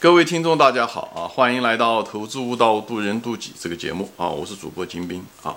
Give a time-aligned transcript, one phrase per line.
[0.00, 1.28] 各位听众，大家好啊！
[1.28, 4.26] 欢迎来到《投资悟道，渡人渡己》这个节目啊！
[4.26, 5.54] 我是主播金兵啊。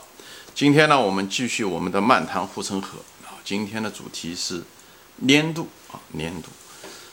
[0.54, 3.40] 今天呢，我们继续我们的漫谈护城河啊。
[3.46, 4.62] 今天的主题是
[5.26, 6.50] 粘度啊，粘度。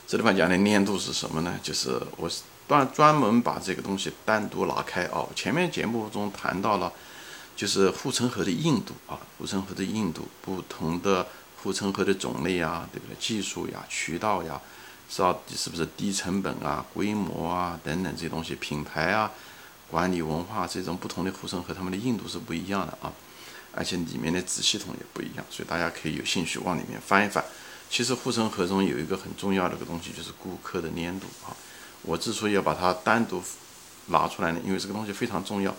[0.08, 1.54] 这地方讲的粘度是什么呢？
[1.62, 2.28] 就是我
[2.66, 5.24] 专专门把这个东西单独拿开啊。
[5.36, 6.92] 前面节目中谈到了，
[7.54, 11.24] 就是护城河的硬度啊，护城河的硬度，不同的
[11.62, 13.14] 护城河的种类啊，对不对？
[13.20, 14.60] 技术呀，渠道呀。
[15.16, 19.30] 到底是不是低成本啊、规模啊等等这些东西，品牌啊、
[19.90, 23.12] 管理文化这种不同的护城河，它们的硬度是不一样的啊，
[23.74, 27.44] 而且里面的子系统也不一样，所以大家可以有兴趣往里面翻一翻。
[27.90, 31.52] 其实护城河中有一个很重要的一个东西，就是顾客的粘度啊。
[32.02, 33.42] 我之所以要把它单独
[34.06, 35.74] 拿出来呢，因为这个东西非常重要，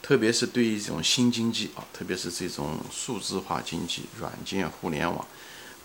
[0.00, 5.26] 特别是对于这种新经济啊，特别是这种数字化经济、软件、互联网。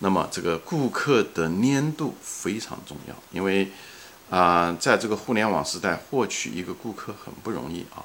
[0.00, 3.70] 那么这个顾客的粘度非常重要，因为
[4.28, 8.04] 啊，在这个互联网时代，获取一个顾客很不容易啊，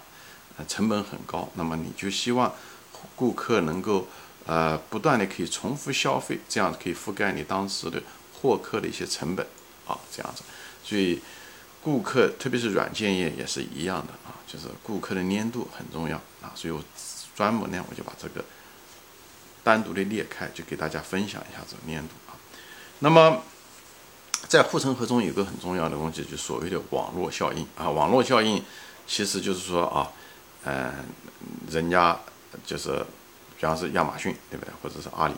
[0.68, 1.50] 成本很高。
[1.56, 2.54] 那么你就希望
[3.16, 4.08] 顾客能够
[4.46, 8.02] 呃不断的可以重复消费，这样可以覆盖你当时的
[8.40, 9.46] 获客的一些成本
[9.88, 10.44] 啊，这样子。
[10.84, 11.20] 所以
[11.81, 16.52] 顾客特别是软件业也是一样的啊，就是顾客的粘度很重要啊。
[16.56, 16.81] 所以我
[17.36, 18.46] 专门呢，我就把这个。
[19.70, 22.34] 单独的裂开，就给大家分享一下这个粘度啊。
[22.98, 23.44] 那么，
[24.48, 27.88] 在护城河中有个很重要的东西，就所谓的网络效应啊。
[27.88, 28.64] 网络效应
[29.06, 30.12] 其实就是说啊，
[30.64, 30.92] 嗯，
[31.70, 32.20] 人家
[32.66, 33.06] 就是，
[33.59, 34.73] 比方是亚马逊，对不对？
[34.81, 35.36] 或者是阿里，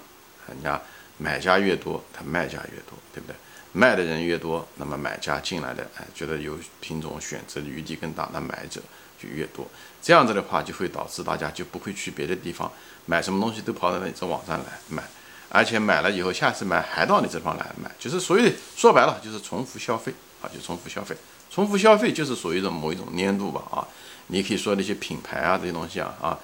[0.48, 0.82] 人家
[1.18, 3.36] 买家越多，他卖家越多，对不对？
[3.74, 8.82] 卖的人越多，那么买家进来的，哎，觉得有品种选择的余地更大，那买者
[9.22, 9.68] 就越多。
[10.02, 12.72] 这样子的话，就会导致大家就不会去别的地方。
[13.06, 15.04] 买什么东西都跑到你这网站来买，
[15.50, 21.16] 而且买了以后，下次买还到你这方来买，就是所以说白了就是重复消费啊，就重复消费，
[21.50, 23.88] 重复消费就是属于一种某一种粘度吧啊，
[24.28, 26.38] 你可以说那些品牌啊这些东西啊啊，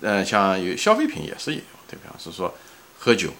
[0.00, 2.22] 嗯，像有消费品也是有，对不对？
[2.22, 2.54] 是说
[2.98, 3.30] 喝酒、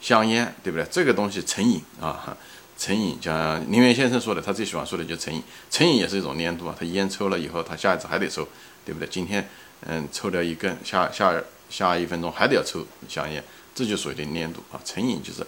[0.00, 0.86] 香烟，对不对？
[0.90, 2.36] 这个东西成瘾啊，
[2.76, 8.46] 成瘾，像林源先生说的，他最喜欢说的就成瘾，成瘾也是一种粘度啊，他烟抽了以后，他下一次还得抽，
[8.84, 9.08] 对不对？
[9.08, 9.48] 今天
[9.86, 11.42] 嗯抽掉一根，下下。
[11.70, 13.42] 下一分钟还得要抽香烟，
[13.74, 15.44] 这就属于的粘度啊，成瘾就是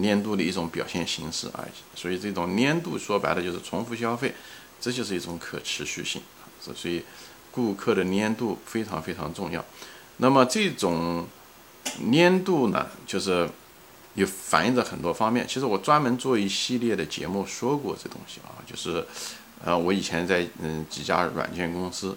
[0.00, 1.98] 粘度的一种表现形式而已。
[1.98, 4.34] 所以这种粘度说白了就是重复消费，
[4.78, 6.46] 这就是一种可持续性啊。
[6.76, 7.02] 所以
[7.50, 9.64] 顾客的粘度非常非常重要。
[10.18, 11.26] 那么这种
[12.12, 13.48] 粘度呢，就是
[14.14, 15.46] 也反映着很多方面。
[15.46, 19.06] 其实我专门做一系列的节目说过这东西啊，就是
[19.64, 22.16] 呃，我以前在嗯几家软件公司。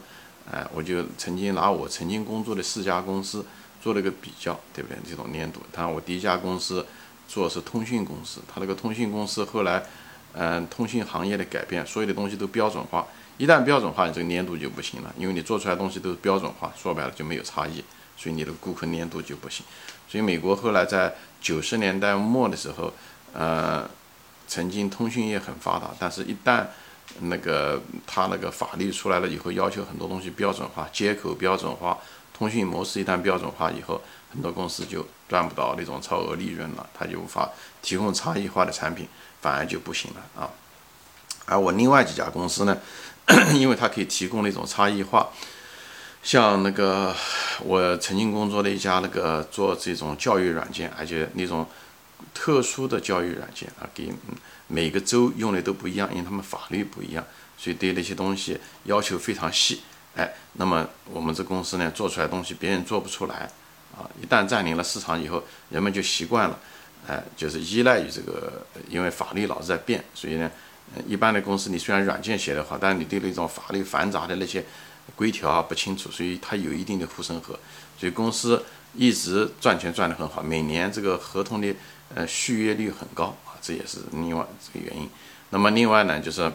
[0.49, 3.45] 哎，我就曾经拿我曾经工作的四家公司
[3.83, 4.97] 做了个比较，对不对？
[5.05, 6.85] 这种粘度，当然我第一家公司
[7.27, 9.83] 做的是通讯公司，它那个通讯公司后来，
[10.31, 13.05] 嗯，通讯行业的改变，所有的东西都标准化，
[13.37, 17.83] 一旦标准化，你这个粘度就不行了，因为你做出来东西都是标准化，说白了就没有差异，
[18.15, 19.65] 所以你的顾客粘度就不行。
[20.07, 22.93] 所以美国后来在九十年代末的时候，
[23.33, 23.87] 呃，
[24.47, 26.65] 曾经通讯业很发达，但是一旦
[27.21, 31.97] 那个他那个法律出来了以后，要求很多东西标准化，接口标准化，
[32.33, 34.01] 通讯模式一旦标准化以后，
[34.31, 37.49] 很多公司就赚不到那种超额利润了，他就无法
[37.81, 39.07] 提供差异化的产品，
[39.41, 40.49] 反而就不行了啊。
[41.45, 42.77] 而我另外几家公司呢，
[43.55, 45.29] 因为它可以提供那种差异化，
[46.27, 47.15] 像那个
[47.63, 51.65] 我曾经工作的一家那个做这种教育软件，而且那种
[52.33, 54.11] 特殊的教育软件啊，给。
[54.67, 57.23] 每个州用的都不一样，因为他们法律不一样，
[57.57, 59.83] 所以对那些东西要求非常细。
[60.17, 63.49] 哎，那么我们这公司呢，做出来东西别人做不出来
[63.97, 64.03] 啊！
[64.21, 66.59] 一旦占领了市场以后，人们就习惯了，
[67.07, 70.51] 哎，就是依赖于这个，因为法律老是在变，所以呢，
[71.07, 74.61] 一般的公司你虽然软件写得好，但是你对那种法律繁杂的那些
[75.15, 77.57] 规条啊不清楚，所以它有一定的护城河，
[77.97, 78.63] 所以公司
[78.95, 81.73] 一直赚钱赚得很好，每年这个合同的
[82.13, 83.55] 呃续约率很高啊。
[83.61, 85.09] 这也是另外这个原因。
[85.49, 86.51] 那么另外呢，就是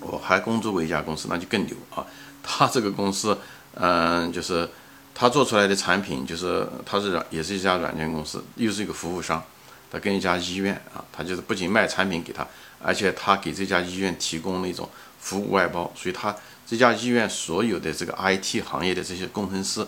[0.00, 2.06] 我还工作过一家公司，那就更牛啊！
[2.42, 3.36] 他这个公司，
[3.74, 4.68] 嗯，就是
[5.14, 9.42] 他做出来的产品，就是他是也是一家软件公司，又是一个服务商。
[9.90, 12.46] 他跟一家医院啊，他就是不仅卖产品给他，
[12.82, 14.88] 而且他给这家医院提供那种
[15.18, 15.92] 服务外包。
[15.96, 16.34] 所以他
[16.68, 19.86] 这家医院所有的这个 IT 行业的这些工程师，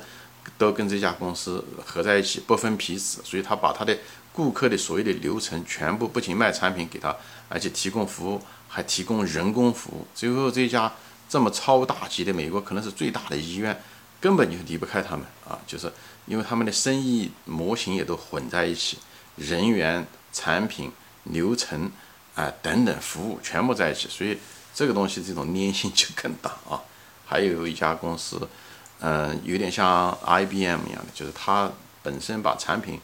[0.56, 3.20] 都跟这家公司合在一起，不分彼此。
[3.22, 3.94] 所以他把他的
[4.32, 7.14] 顾客的所有的流程全部不仅卖产品给他，
[7.50, 10.06] 而且提供服务，还提供人工服务。
[10.14, 10.90] 最后这家
[11.28, 13.78] 这么超大级的美国可能是最大的医院，
[14.18, 15.58] 根本就离不开他们啊！
[15.66, 15.92] 就是
[16.24, 18.96] 因为他们的生意模型也都混在一起，
[19.36, 20.90] 人员、产品、
[21.24, 21.92] 流程
[22.34, 24.38] 啊等等服务全部在一起，所以
[24.74, 26.80] 这个东西这种粘性就更大啊。
[27.26, 28.48] 还有一家公司，
[28.98, 31.70] 嗯，有点像 IBM 一样的，就是它
[32.02, 33.00] 本身把产品，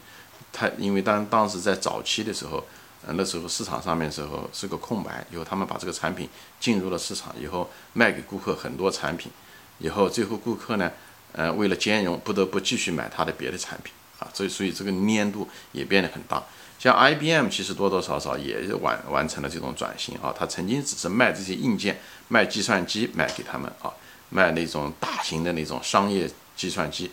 [0.51, 2.61] 它因为当当时在早期的时候，
[3.07, 6.27] 嗯，那时候市场上面时候是个空白，以后他们把这个产品
[6.59, 9.31] 进入了市场以后，卖给顾客很多产品，
[9.79, 10.91] 以后最后顾客呢，
[11.31, 13.93] 呃，为了兼容，不得不继续买它的别的产品。
[14.19, 16.43] 啊，所以所以这个粘度也变得很大。
[16.79, 20.33] 像 IBM 其实多多少少也完完成了这种转型啊。
[20.37, 23.91] 它曾经只是卖这些硬件，卖计算机卖给他们啊，
[24.29, 27.09] 卖那种大型的那种商业计算机。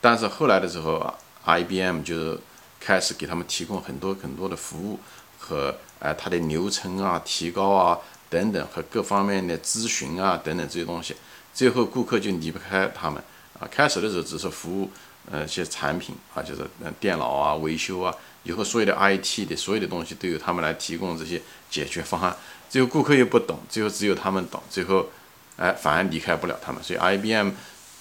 [0.00, 1.14] 但是后来的时候啊
[1.44, 2.38] ，IBM 就
[2.80, 4.98] 开始给他们提供很多很多的服务
[5.38, 7.98] 和呃它的流程啊提高啊
[8.28, 11.14] 等等和各方面的咨询啊等等这些东西。
[11.54, 13.22] 最后顾客就离不开他们
[13.58, 13.68] 啊。
[13.70, 14.90] 开始的时候只是服务。
[15.30, 18.14] 呃，一些产品啊，就是嗯，电脑啊，维修啊，
[18.44, 22.36] 以后所有的 IT 的所有的东西都由他们来提供这些解决方案。
[22.68, 25.08] 最后顾客又不懂，最后只有他们懂，最后，
[25.56, 26.82] 哎，反而离开不了他们。
[26.82, 27.50] 所以 IBM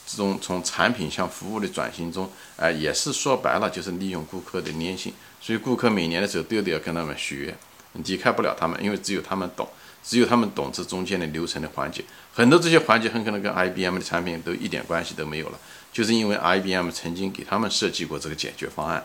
[0.07, 5.13] 这种从产品向服务的转型中，哎，也是说白了就是利用顾客的粘性。
[5.41, 7.55] 所以顾客每年的时候都得要跟他们续约，
[7.93, 9.67] 离开不了他们，因为只有他们懂，
[10.03, 12.03] 只有他们懂这中间的流程的环节。
[12.33, 15.59] 很多这些环节很可能跟 IBM 的产品都一点关系都没有了。
[15.95, 19.01] 就是因为 IBM 曾经给他们设计过这个解决方案，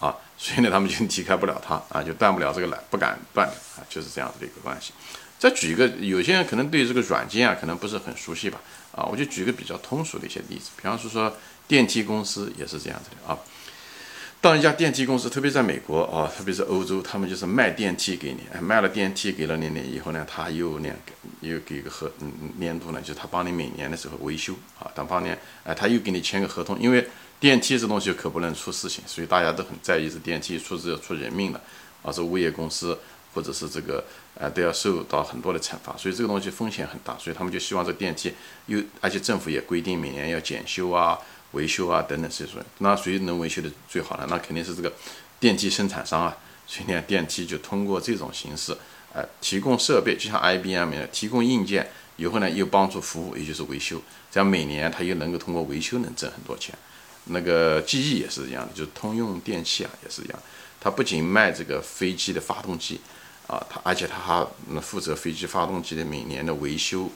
[0.00, 4.92] 啊，所以呢， 他们就离开不了它啊，就断不了这个缆，不敢断啊，就是这样子的一个关系。
[5.38, 8.60] 再举一个，有些人可能对这个软件啊，可能不是很熟悉吧，
[8.90, 11.32] 啊，我就举个比较通俗的一些例子，比方说说
[11.68, 13.38] 电梯公司也是这样子的啊。
[14.42, 20.96] 当一家电梯公司，特别在美国啊，特别是欧洲，他们就是卖电梯给你，卖了电梯给了你，你以后呢，他又那个
[21.42, 27.06] 又给一个合嗯年度呢，就是他帮你每年的时候维修啊，等帮年哎，他又给你签个合同，因为
[27.38, 31.60] 电梯这东西可不能出事情，所以大家都很在意这电梯出事要出人命的
[32.02, 32.98] 啊，这物业公司
[33.32, 34.04] 或者是这个
[34.34, 38.32] 呃都要受到很多的惩罚，所以这个东西风险很大，所以他们就希望这电梯
[38.66, 41.16] 又而且政府也规定每年要检修啊。
[41.52, 44.26] 维修啊等等这些，那谁能维修的最好呢？
[44.28, 44.92] 那肯定是这个
[45.40, 46.36] 电梯生产商啊。
[46.66, 48.74] 所以呢，电梯就通过这种形式，
[49.12, 54.00] 呃，提供设备，就像 IBM 一样，提供硬件，以后呢又帮助服务，也就是维修，
[54.30, 56.74] 这样每年它又能够通过维修能挣很多钱。
[57.24, 60.38] 那个记忆也是一样的，就是通用电气啊也是一样，
[60.80, 63.00] 它不仅卖这个飞机的发动机
[63.46, 67.10] 啊，它而且它还负责飞机发动机的每年的维修。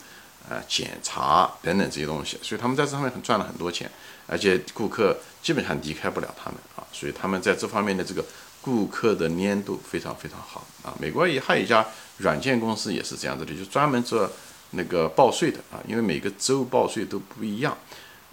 [0.48, 3.90] 啊，检查等等这些东西，所以他们在这上面很赚了很多钱，
[4.26, 8.24] 而且顾客基本上离开不了他们啊，所以他们在这方面的这个
[8.60, 10.94] 顾客的粘度非常非常好啊。
[11.00, 11.86] 美国也还有一家
[12.18, 14.30] 软件公司也是这样子的，就专门做
[14.70, 17.76] 那个报税的啊，因为每个州报税都不一样，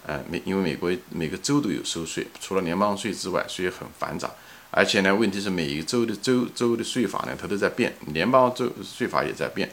[0.06, 4.30] 呃，美因为美国每个州都有收税，除了联邦税之外，所以很繁杂，
[4.70, 9.70] 而且呢，问题是每一个州的州州的税法呢，它都在变，联邦州税法也在变，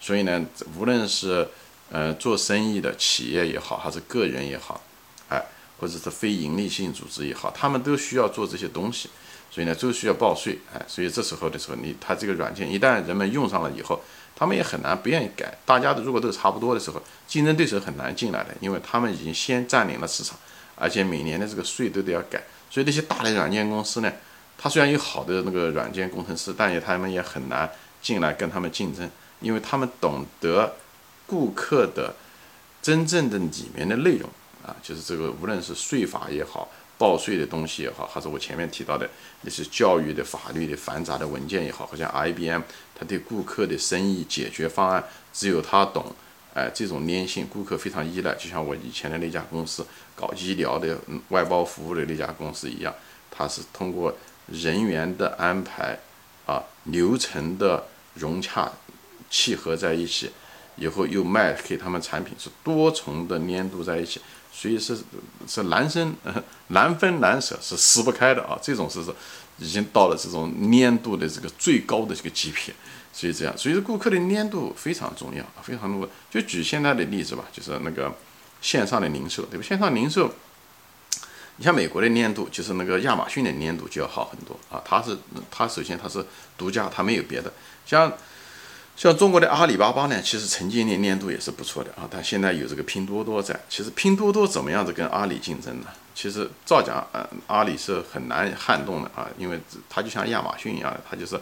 [0.00, 0.44] 所以呢，
[0.78, 1.46] 无论是
[1.90, 4.82] 呃，做生意的企业也好，还是个人也好，
[5.28, 5.40] 哎，
[5.78, 9.10] 或者是非盈利性组织也好，他们都需要做这些东西，
[9.50, 14.02] 所以呢，都需要报税，哎，所以这时候的时候，你他这个软件一旦人们用上了以后，
[14.34, 15.56] 他们也很难不愿意改。
[15.64, 20.36] 大家的如果都差不多的时候，竞争对手很难进来的，因为他们已经先占领了市场，
[20.74, 22.42] 而且每年的这个税都得要改。
[22.70, 24.10] 所以那些大的软件公司呢，
[24.58, 27.70] 它虽然有好的那个软件工程师，但也他们也很难
[28.02, 29.08] 进来跟他们竞争，
[29.40, 30.74] 因为他们懂得。
[31.26, 32.14] 顾客的
[32.82, 34.28] 真正的里面的内容
[34.64, 39.08] 啊，就是这个，无论是税法也好，报税的东西也好，还是我前面提到的
[39.42, 42.62] 那些教育的、法律的繁杂的文件也好，好像 IBM，
[42.94, 46.14] 他对顾客的生意解决方案只有他懂，
[46.54, 48.34] 哎，这种粘性，顾客非常依赖。
[48.34, 50.96] 就像我以前的那家公司搞医疗的
[51.30, 52.94] 外包服务的那家公司一样，
[53.30, 54.14] 它是通过
[54.46, 55.98] 人员的安排
[56.46, 58.70] 啊，流程的融洽
[59.30, 60.30] 契合在一起。
[60.76, 64.20] 以后又卖给他们产品是多重的粘度在一起，
[64.52, 64.98] 所以是
[65.46, 66.14] 是难生
[66.68, 68.58] 难分难舍，是撕不开的啊！
[68.60, 69.14] 这种是是
[69.58, 72.74] 已经到了这种粘度的这个最高的这个级别，
[73.12, 76.08] 所以这样，所以说顾客的粘度非常重要，非常重。
[76.30, 78.12] 就举现在的例子吧，就是那个
[78.60, 79.64] 线上的零售，对吧？
[79.64, 80.34] 线上零售，
[81.56, 84.82] 你像美国的粘度，就是那个亚马逊的粘度就要好很多啊！
[84.84, 85.16] 它是
[85.50, 86.24] 它首先它是
[86.58, 87.52] 独家，它没有别的，
[87.86, 88.12] 像。
[88.96, 93.58] 像中国的阿里巴巴呢，其实曾经的粘度也是不错的啊，但现在有这个拼多多在。
[93.68, 95.86] 其实拼多多怎么样子跟阿里竞争呢？
[96.14, 99.58] 其实照讲，呃，阿里是很难撼动的啊，因为
[99.90, 101.38] 它就像亚马逊一样的，它就是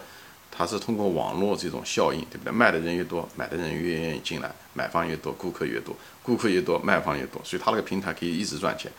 [0.50, 2.50] 它是通过网络这种效应，对不对？
[2.50, 8.90] 卖的人越多，买的人越愿意进来，买方越多，顾客越多，顾客越多，卖方越多，所以它那个平台可以一直赚钱。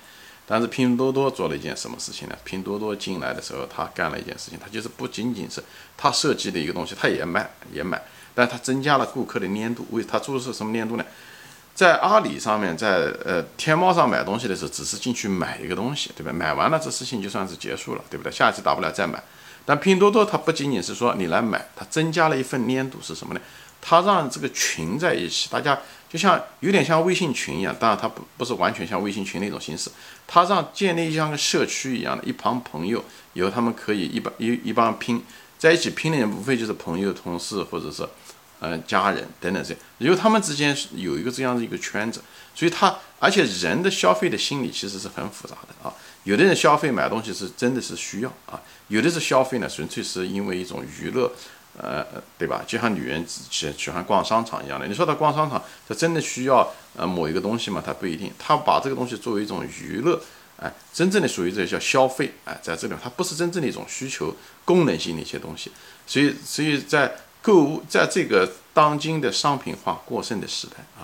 [0.46, 2.38] 但是拼多多做了一件什么事情呢？
[2.44, 5.64] 拼多多进来的时候，他干了一件事情，他就是不仅仅是
[5.98, 8.00] 他设计的一个东西，他也卖也买。
[8.34, 9.86] 但它增加了顾客的粘度。
[9.92, 11.06] 为它注的是什么粘度呢？
[11.76, 16.32] 在阿里上面，在呃天猫上买东西的时候，只是进去买一个东西，对吧？
[16.32, 18.32] 买完了这事情就算是结束了，对不对？
[18.32, 19.24] 下一次大不了再买。
[19.66, 23.42] 但拼多多它不仅仅是说你来买，它增加了一份粘度是什么呢？
[23.82, 29.90] 它让这个群在一起，大家就像有点像微信群一样，当然它不不是完全像微信群那种形式，
[30.28, 35.24] 它让建立像个社区一样的一帮朋友，以后他们可以一帮一一帮拼
[35.58, 38.08] 在一起拼的人，无非就是朋友、同事或者是。
[38.66, 42.22] 嗯，家人等等这些，因为他们之间有一个这样的一个圈子，
[42.56, 45.94] 所以他而且人的消费的心理其实是很复杂的啊。
[46.24, 51.30] 有的人消费买东西是真的是需要啊，有的是消费呢纯粹是因为一种娱乐，
[51.78, 52.06] 呃，
[52.38, 52.64] 对吧？
[52.66, 54.88] 就像女人喜喜欢逛商场一样的。
[54.88, 57.84] 你说她逛商场，她真的需要呃某一个东西吗？
[57.86, 58.32] 她不一定。
[58.40, 60.22] 她把这个东西作为一种娱乐，
[60.56, 65.70] 哎，真正的属于这叫消费，哎，在这里它不是真正的一种需求功能性的一些东西。
[66.08, 67.14] 所以，所以在。
[67.44, 71.04] 购物在这个当今的商品化过剩的时代啊，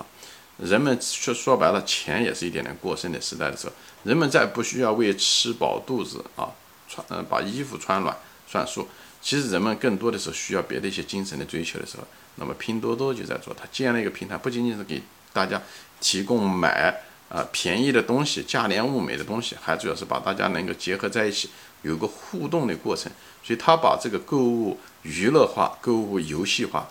[0.56, 3.72] 人们说说白了，钱也是一点点过剩的时代的时候，
[4.04, 6.48] 人们在不需要为吃饱肚子啊，
[6.88, 8.16] 穿嗯把衣服穿暖
[8.48, 8.88] 算数，
[9.20, 12.04] 其实人们更多的是需要别的一些精神的追求的时候，
[12.36, 15.02] 那么拼多多就在做，它建了一个平台，不仅仅是给
[15.34, 15.60] 大家
[16.00, 16.98] 提供买
[17.30, 21.48] 啊便宜的东西、价廉物美的东西，还主要是把大家能够结合在一起，
[21.80, 23.10] 有个互动的过程，
[23.42, 24.78] 所以他把这个购物。
[25.02, 26.86] 娱乐化、购物游戏化，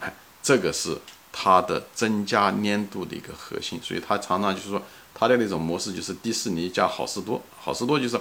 [0.00, 0.10] 哎，
[0.42, 0.96] 这个是
[1.30, 3.78] 它的增加粘度的一个核心。
[3.82, 4.80] 所以它常常就是说，
[5.12, 7.38] 它的那种模式就是迪士尼加好事多。
[7.58, 8.18] 好事多就是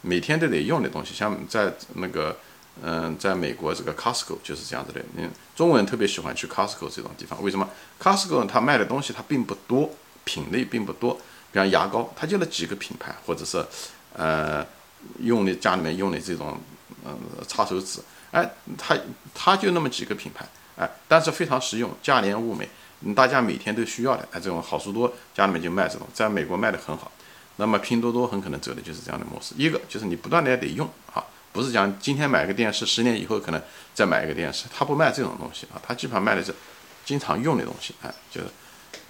[0.00, 2.34] 每天都得用的东西，像在那个，
[2.82, 5.04] 嗯，在美国这个 Costco 就是这样子的。
[5.18, 7.68] 嗯，中国人特别喜欢去 Costco 这种地方，为什么
[8.02, 9.90] ？Costco 它卖的东西它并不多，
[10.24, 11.14] 品类并不多。
[11.52, 13.64] 比方牙膏，它就那几个品牌，或者是
[14.12, 14.64] 呃
[15.20, 16.58] 用的家里面用的这种
[17.04, 18.00] 嗯擦手纸。
[18.30, 18.48] 哎，
[18.78, 18.96] 它
[19.34, 20.46] 它就那么几个品牌，
[20.76, 22.68] 哎，但是非常实用，价廉物美，
[23.14, 27.10] 大家每天都需要的，哎，这种好事多家里面就卖这种，在美国卖的很好。
[27.56, 31.22] 那么拼多多很可能走的就是这样的模式，一个就是你不断的得用啊，
[31.52, 33.60] 不是讲今天买个电视，十年以后可能
[33.92, 36.54] 再买一个电视，它不卖这种东西啊，它基本上卖的是
[37.04, 38.46] 经常用的东西，哎，就是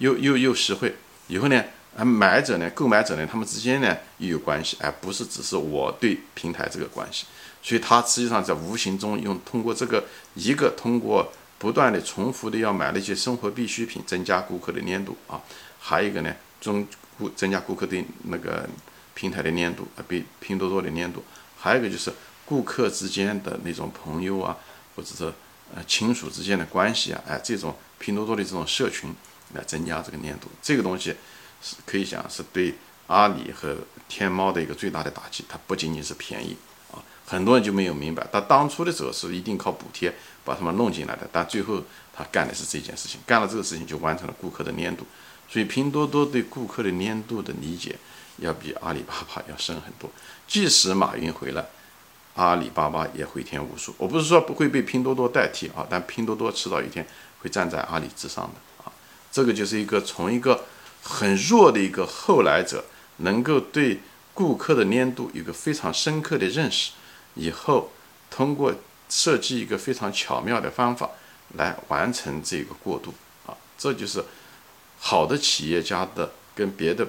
[0.01, 0.95] 又又又实惠，
[1.27, 1.63] 以后呢。
[2.05, 7.25] 买者呢，购买者呢，他们之间呢又有关系，而不是只是我对平台这个关系，
[7.61, 15.41] 所以它实际上在无形中用通过这个一个通过不断的重复的要买那些生活必需品，增加顾客的粘度啊，
[15.81, 16.87] 还有一个呢，中
[17.19, 18.65] 顾增加顾客对那个
[19.13, 21.21] 平台的粘度啊，比拼多多的粘度，
[21.59, 22.09] 还有一个就是
[22.45, 24.57] 顾客之间的那种朋友啊，
[24.95, 25.25] 或者是
[25.75, 29.13] 呃亲属之间的关系啊，哎，这种拼多多的这种社群
[29.53, 31.15] 来增加这个粘度，这个东西。
[31.63, 32.73] 是可以讲是对
[33.05, 33.77] 阿里和
[34.09, 35.45] 天猫的一个最大的打击。
[35.47, 36.57] 它不仅仅是便宜
[36.91, 40.11] 啊，很多人就没有明白，他当初的时候是一定靠补贴
[40.43, 41.79] 把他们弄进来的，但最后
[42.11, 45.05] 他干的是这件事情，干了这个事情就完成了顾客的粘度。
[45.47, 47.95] 所以拼多多对顾客的粘度的理解
[48.37, 50.09] 要比阿里巴巴要深很多。
[50.47, 51.63] 即使马云回来，
[52.33, 53.93] 阿里巴巴也回天无术。
[53.99, 57.05] 我不是说不会被拼多多代替啊，但拼多多迟早一天
[57.41, 58.55] 会站在阿里之上的。
[59.31, 60.65] 这个就是一个从一个。
[61.03, 62.85] 很弱的一个后来者，
[63.17, 64.01] 能够对
[64.35, 66.91] 顾客的粘度有个非常深刻的认识，
[67.33, 67.91] 以后
[68.29, 68.71] 通过
[69.09, 71.09] 设计一个非常巧妙的方法
[71.55, 73.15] 来完成这个过渡
[73.47, 74.23] 啊，这就是
[74.99, 77.07] 好的企业家的跟别的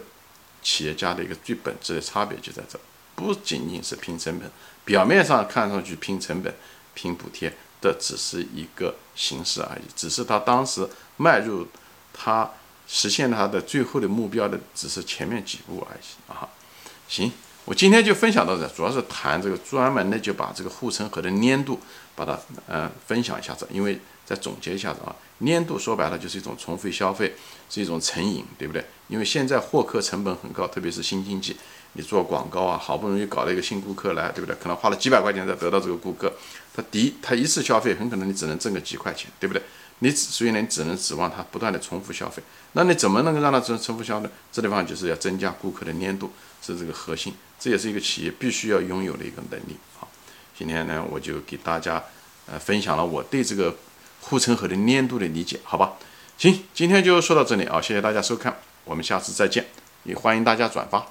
[0.62, 2.80] 企业家的一个最本质的差别就在这，
[3.14, 4.50] 不仅仅是拼成本，
[4.86, 6.54] 表面上看上去拼成本、
[6.94, 7.52] 拼补贴
[7.82, 10.88] 的只是一个形式而已，只是他当时
[11.18, 11.68] 迈入
[12.12, 12.50] 他。
[12.94, 16.46] 实现它的最后的目标的只是前面几步而已啊！
[17.08, 17.32] 行，
[17.64, 21.80] 我今天就分享到这，主要是谈这个专门的就把这个护城河的粘度
[22.14, 25.16] 把它呃分享一下子，因为再总结一下子啊，
[25.46, 27.34] 粘度说白了就是一种重复消费，
[27.70, 28.84] 是一种成瘾，对不对？
[29.08, 31.56] 因为现在获客成本很高，特别是新经济，
[31.94, 34.54] 你做广告啊，好不容易搞了一个新顾客来，对不对？
[34.56, 36.30] 可能花了几百块钱才得到这个顾客，
[36.74, 39.62] 他第一他一次消费很可能你只能挣个几块钱，对不对？
[40.02, 42.42] 你只所以呢，你只能指望他不断的重复消费。
[42.72, 44.28] 那你怎么能够让他重重复消费？
[44.50, 47.32] 这地方就是要增加顾客的粘度，是这个核心。
[47.60, 49.76] 这也是一个企业必须要拥有的一个能力。
[49.96, 50.08] 好，
[50.58, 52.02] 今天呢，我就给大家
[52.46, 53.76] 呃分享了我对这个
[54.20, 55.92] 护城河的粘度的理解，好吧？
[56.36, 59.66] 行，今天就说到这里啊，谢谢大家收看，我们下次再见，
[60.02, 61.06] 也欢迎大家转发。